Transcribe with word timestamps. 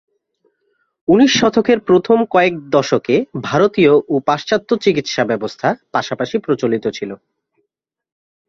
উনিশ 1.07 1.31
শতকের 1.39 1.79
প্রথম 1.79 2.17
কয়েক 2.25 2.53
দশকে 2.69 3.15
ভারতীয় 3.43 3.93
ও 4.09 4.15
পাশ্চাত্য 4.27 4.69
চিকিৎসা 4.83 5.23
ব্যবস্থা 5.25 5.67
পাশাপাশি 5.91 6.35
প্রচলিত 6.37 6.85
ছিল। 6.97 7.11